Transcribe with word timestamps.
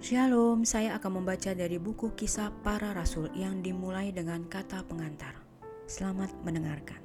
Shalom, 0.00 0.64
saya 0.64 0.96
akan 0.96 1.20
membaca 1.20 1.52
dari 1.52 1.76
buku 1.76 2.16
kisah 2.16 2.48
para 2.64 2.96
rasul 2.96 3.28
yang 3.36 3.60
dimulai 3.60 4.08
dengan 4.08 4.48
kata 4.48 4.80
pengantar. 4.88 5.36
Selamat 5.84 6.32
mendengarkan. 6.40 6.96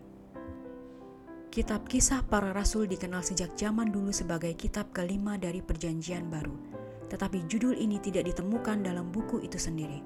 Kitab 1.52 1.92
kisah 1.92 2.24
para 2.24 2.56
rasul 2.56 2.88
dikenal 2.88 3.20
sejak 3.20 3.52
zaman 3.60 3.92
dulu 3.92 4.16
sebagai 4.16 4.56
kitab 4.56 4.96
kelima 4.96 5.36
dari 5.36 5.60
perjanjian 5.60 6.32
baru. 6.32 6.56
Tetapi 7.12 7.44
judul 7.52 7.76
ini 7.76 8.00
tidak 8.00 8.32
ditemukan 8.32 8.88
dalam 8.88 9.12
buku 9.12 9.44
itu 9.44 9.60
sendiri. 9.60 10.00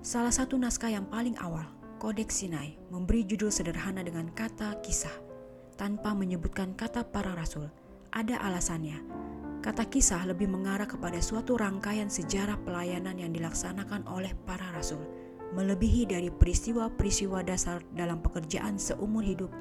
Salah 0.00 0.32
satu 0.32 0.56
naskah 0.56 0.88
yang 0.88 1.04
paling 1.12 1.36
awal, 1.44 1.68
Kodeks 2.00 2.40
Sinai, 2.40 2.72
memberi 2.88 3.28
judul 3.28 3.52
sederhana 3.52 4.00
dengan 4.00 4.32
kata 4.32 4.80
kisah, 4.80 5.12
tanpa 5.76 6.16
menyebutkan 6.16 6.72
kata 6.72 7.04
para 7.04 7.36
rasul. 7.36 7.68
Ada 8.16 8.40
alasannya, 8.40 8.96
Kata 9.68 9.84
kisah 9.84 10.24
lebih 10.24 10.48
mengarah 10.48 10.88
kepada 10.88 11.20
suatu 11.20 11.60
rangkaian 11.60 12.08
sejarah 12.08 12.56
pelayanan 12.64 13.20
yang 13.20 13.36
dilaksanakan 13.36 14.08
oleh 14.08 14.32
para 14.48 14.64
rasul, 14.72 15.04
melebihi 15.52 16.08
dari 16.08 16.32
peristiwa-peristiwa 16.32 17.44
dasar 17.44 17.84
dalam 17.92 18.24
pekerjaan 18.24 18.80
seumur 18.80 19.20
hidup 19.20 19.52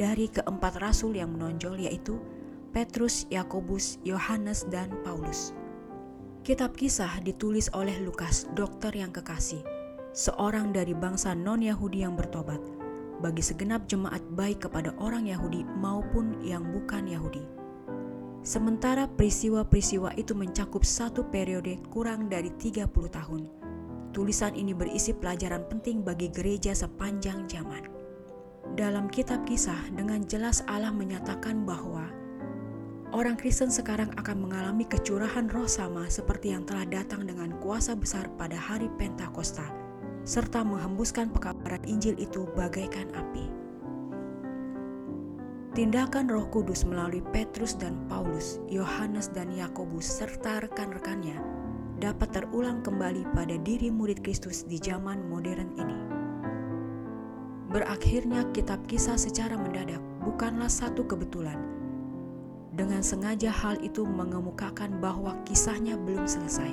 dari 0.00 0.32
keempat 0.32 0.80
rasul 0.80 1.12
yang 1.12 1.36
menonjol 1.36 1.76
yaitu 1.76 2.16
Petrus, 2.72 3.28
Yakobus, 3.28 4.00
Yohanes, 4.00 4.64
dan 4.72 4.88
Paulus. 5.04 5.52
Kitab 6.40 6.72
kisah 6.72 7.20
ditulis 7.20 7.68
oleh 7.76 8.00
Lukas, 8.00 8.48
dokter 8.56 8.96
yang 8.96 9.12
kekasih, 9.12 9.60
seorang 10.16 10.72
dari 10.72 10.96
bangsa 10.96 11.36
non-Yahudi 11.36 12.00
yang 12.00 12.16
bertobat, 12.16 12.64
bagi 13.20 13.44
segenap 13.44 13.84
jemaat 13.92 14.24
baik 14.40 14.64
kepada 14.64 14.96
orang 14.96 15.28
Yahudi 15.28 15.68
maupun 15.76 16.32
yang 16.40 16.64
bukan 16.72 17.04
Yahudi 17.04 17.63
Sementara 18.44 19.08
peristiwa-peristiwa 19.08 20.20
itu 20.20 20.36
mencakup 20.36 20.84
satu 20.84 21.24
periode 21.32 21.80
kurang 21.88 22.28
dari 22.28 22.52
30 22.52 22.92
tahun. 23.08 23.48
Tulisan 24.12 24.52
ini 24.52 24.76
berisi 24.76 25.16
pelajaran 25.16 25.64
penting 25.64 26.04
bagi 26.04 26.28
gereja 26.28 26.76
sepanjang 26.76 27.48
zaman. 27.48 27.88
Dalam 28.76 29.08
kitab 29.08 29.48
kisah 29.48 29.88
dengan 29.96 30.28
jelas 30.28 30.60
Allah 30.68 30.92
menyatakan 30.92 31.64
bahwa 31.64 32.04
orang 33.16 33.40
Kristen 33.40 33.72
sekarang 33.72 34.12
akan 34.20 34.44
mengalami 34.44 34.84
kecurahan 34.84 35.48
roh 35.48 35.64
sama 35.64 36.04
seperti 36.12 36.52
yang 36.52 36.68
telah 36.68 36.84
datang 36.84 37.24
dengan 37.24 37.56
kuasa 37.64 37.96
besar 37.96 38.28
pada 38.36 38.60
hari 38.60 38.92
Pentakosta, 39.00 39.64
serta 40.28 40.60
menghembuskan 40.68 41.32
pekabaran 41.32 41.80
Injil 41.88 42.12
itu 42.20 42.44
bagaikan 42.52 43.08
api. 43.16 43.63
Tindakan 45.74 46.30
Roh 46.30 46.46
Kudus 46.54 46.86
melalui 46.86 47.18
Petrus 47.34 47.74
dan 47.74 47.98
Paulus, 48.06 48.62
Yohanes 48.70 49.34
dan 49.34 49.50
Yakobus 49.50 50.06
serta 50.06 50.62
rekan-rekannya 50.62 51.34
dapat 51.98 52.30
terulang 52.30 52.78
kembali 52.86 53.26
pada 53.34 53.58
diri 53.58 53.90
murid 53.90 54.22
Kristus 54.22 54.62
di 54.70 54.78
zaman 54.78 55.26
modern 55.26 55.74
ini. 55.74 55.98
Berakhirnya 57.74 58.46
kitab 58.54 58.86
kisah 58.86 59.18
secara 59.18 59.58
mendadak 59.58 59.98
bukanlah 60.22 60.70
satu 60.70 61.10
kebetulan. 61.10 61.58
Dengan 62.70 63.02
sengaja 63.02 63.50
hal 63.50 63.74
itu 63.82 64.06
mengemukakan 64.06 65.02
bahwa 65.02 65.34
kisahnya 65.42 65.98
belum 65.98 66.30
selesai 66.30 66.70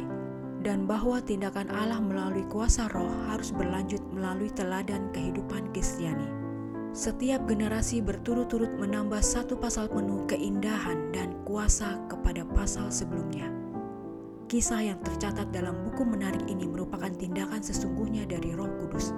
dan 0.62 0.86
bahwa 0.86 1.18
tindakan 1.26 1.74
Allah 1.74 1.98
melalui 1.98 2.46
kuasa 2.54 2.86
roh 2.94 3.10
harus 3.34 3.50
berlanjut 3.50 4.06
melalui 4.14 4.54
teladan 4.54 5.10
kehidupan 5.10 5.74
Kristiani. 5.74 6.41
Setiap 6.92 7.48
generasi 7.48 8.04
berturut-turut 8.04 8.76
menambah 8.76 9.24
satu 9.24 9.56
pasal 9.56 9.88
penuh 9.88 10.28
keindahan 10.28 11.16
dan 11.16 11.40
kuasa 11.48 11.96
kepada 12.12 12.44
pasal 12.52 12.92
sebelumnya. 12.92 13.48
Kisah 14.52 14.84
yang 14.84 15.00
tercatat 15.00 15.56
dalam 15.56 15.88
buku 15.88 16.04
menarik 16.04 16.44
ini 16.52 16.68
merupakan 16.68 17.08
tindakan 17.08 17.64
sesungguhnya 17.64 18.28
dari 18.28 18.52
Roh 18.52 18.68
Kudus. 18.84 19.16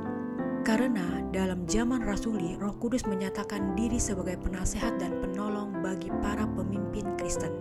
Karena 0.62 1.26
dalam 1.34 1.66
zaman 1.66 2.06
rasuli, 2.06 2.54
Roh 2.62 2.78
Kudus 2.78 3.10
menyatakan 3.10 3.74
diri 3.74 3.98
sebagai 3.98 4.38
penasehat 4.38 5.02
dan 5.02 5.18
penolong 5.26 5.74
bagi 5.82 6.14
para 6.22 6.46
pemimpin 6.46 7.10
Kristen. 7.18 7.58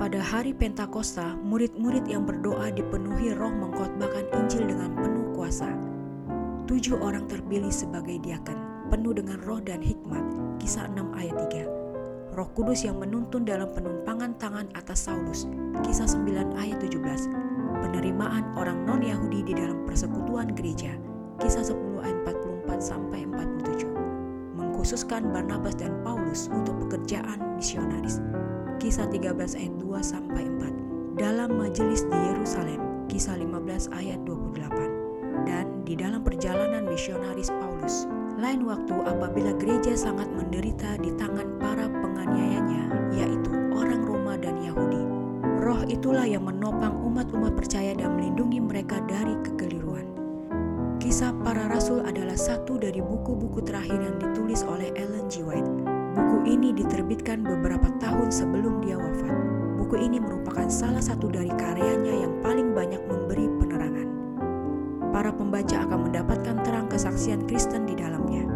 Pada 0.00 0.24
hari 0.24 0.56
Pentakosta, 0.56 1.36
murid-murid 1.44 2.08
yang 2.08 2.24
berdoa 2.24 2.72
dipenuhi 2.72 3.36
roh 3.36 3.52
mengkhotbahkan 3.52 4.32
Injil 4.32 4.64
dengan 4.64 4.96
penuh 4.96 5.28
kuasa. 5.36 5.68
Tujuh 6.64 6.96
orang 7.04 7.28
terpilih 7.28 7.70
sebagai 7.70 8.16
diaken 8.24 8.73
penuh 8.88 9.16
dengan 9.16 9.40
roh 9.44 9.60
dan 9.60 9.80
hikmat. 9.80 10.22
Kisah 10.60 10.88
6 10.92 11.12
ayat 11.16 11.36
3. 11.52 12.34
Roh 12.34 12.50
Kudus 12.50 12.82
yang 12.82 12.98
menuntun 12.98 13.46
dalam 13.46 13.70
penumpangan 13.70 14.34
tangan 14.42 14.66
atas 14.74 15.06
Saulus. 15.06 15.46
Kisah 15.86 16.10
9 16.10 16.58
ayat 16.58 16.82
17. 16.82 16.98
Penerimaan 17.78 18.42
orang 18.58 18.82
non-Yahudi 18.82 19.46
di 19.46 19.54
dalam 19.54 19.86
persekutuan 19.86 20.50
gereja. 20.56 20.98
Kisah 21.38 21.62
10 21.62 22.02
ayat 22.02 22.18
44 22.26 22.82
sampai 22.82 23.22
47. 23.28 23.86
Mengkhususkan 24.58 25.30
Barnabas 25.30 25.78
dan 25.78 25.94
Paulus 26.02 26.50
untuk 26.50 26.74
pekerjaan 26.86 27.38
misionaris. 27.54 28.18
Kisah 28.82 29.06
13 29.06 29.54
ayat 29.54 29.74
2 29.78 29.86
sampai 30.02 30.42
4. 30.58 31.20
Dalam 31.22 31.54
majelis 31.54 32.02
di 32.10 32.18
Yerusalem. 32.34 33.06
Kisah 33.06 33.38
15 33.38 33.94
ayat 33.94 34.18
28. 34.26 35.46
Dan 35.46 35.86
di 35.86 35.94
dalam 35.94 36.24
perjalanan 36.26 36.88
misionaris 36.88 37.52
Paulus 37.62 38.10
lain 38.38 38.66
waktu 38.66 38.94
apabila 39.06 39.54
gereja 39.56 39.94
sangat 39.94 40.26
menderita 40.34 40.98
di 40.98 41.14
tangan 41.14 41.54
para 41.62 41.86
penganiayanya, 41.86 42.90
yaitu 43.14 43.52
orang 43.70 44.02
Roma 44.02 44.34
dan 44.34 44.58
Yahudi. 44.58 45.02
Roh 45.62 45.86
itulah 45.86 46.26
yang 46.26 46.44
menopang 46.44 46.98
umat-umat 46.98 47.54
percaya 47.54 47.94
dan 47.94 48.18
melindungi 48.18 48.58
mereka 48.58 48.98
dari 49.06 49.38
kekeliruan. 49.46 50.04
Kisah 50.98 51.32
para 51.46 51.70
rasul 51.70 52.02
adalah 52.02 52.34
satu 52.34 52.80
dari 52.80 52.98
buku-buku 52.98 53.62
terakhir 53.62 54.02
yang 54.02 54.16
ditulis 54.18 54.66
oleh 54.66 54.90
Ellen 54.98 55.30
G. 55.30 55.44
White. 55.44 55.70
Buku 56.14 56.38
ini 56.48 56.74
diterbitkan 56.74 57.42
beberapa 57.42 57.86
tahun 58.02 58.28
sebelum 58.34 58.82
dia 58.82 58.98
wafat. 58.98 59.34
Buku 59.78 59.94
ini 60.00 60.18
merupakan 60.18 60.66
salah 60.66 61.02
satu 61.02 61.30
dari 61.30 61.52
karyanya 61.54 62.24
yang 62.24 62.34
paling 62.42 62.72
banyak 62.72 63.02
memberi 63.04 63.46
penerangan. 63.62 64.08
Para 65.14 65.30
pembaca 65.30 65.76
akan 65.86 66.10
mendapatkan 66.10 66.56
terang 66.66 66.83
kesaksian 66.94 67.42
Kristen 67.50 67.90
di 67.90 67.98
dalamnya 67.98 68.46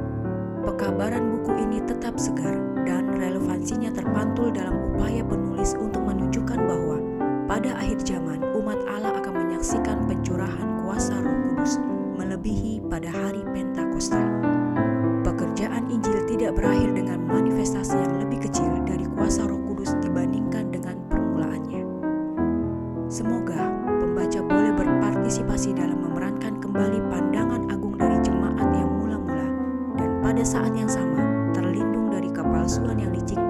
pekabaran 0.62 1.34
buku 1.34 1.59
ini 1.59 1.82
tetap 1.91 2.15
segar 2.22 2.54
dan 2.87 3.10
relevansinya 3.19 3.91
terpantul 3.91 4.54
dalam 4.54 4.94
upaya 4.94 5.26
penulis 5.26 5.75
untuk 5.75 6.06
menunjukkan 6.06 6.54
bahwa 6.62 7.03
pada 7.50 7.75
akhir 7.82 7.99
zaman 8.06 8.38
umat 8.54 8.78
Allah 8.87 9.19
akan 9.19 9.34
menyaksikan 9.34 10.06
pencurahan 10.06 10.87
kuasa 10.87 11.19
Roh 11.19 11.34
Kudus 11.50 11.82
melebihi 12.15 12.78
pada 12.87 13.10
hari 13.10 13.43
Pentakosta. 13.50 13.77
Pada 30.38 30.54
saat 30.54 30.71
yang 30.78 30.87
sama 30.87 31.50
terlindung 31.50 32.15
dari 32.15 32.31
kepalsuan 32.31 32.94
yang 32.94 33.10
licik 33.10 33.43